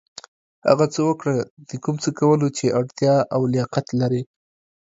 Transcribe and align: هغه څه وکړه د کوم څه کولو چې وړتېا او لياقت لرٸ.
هغه 0.69 0.85
څه 0.93 1.01
وکړه 1.09 1.35
د 1.69 1.71
کوم 1.83 1.95
څه 2.03 2.09
کولو 2.19 2.47
چې 2.57 2.65
وړتېا 2.75 3.15
او 3.35 3.41
لياقت 3.53 3.87
لرٸ. 3.99 4.13